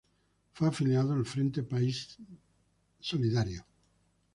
Fue 0.53 0.67
afiliado 0.67 1.13
al 1.13 1.27
Frente 1.27 1.61
País 1.61 2.17
Solidario. 2.99 3.63